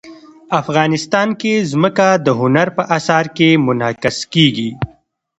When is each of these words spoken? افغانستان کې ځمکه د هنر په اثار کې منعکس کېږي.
افغانستان 0.61 1.27
کې 1.41 1.53
ځمکه 1.71 2.07
د 2.25 2.27
هنر 2.39 2.67
په 2.77 2.83
اثار 2.97 3.25
کې 3.37 3.49
منعکس 3.65 4.17
کېږي. 4.33 4.71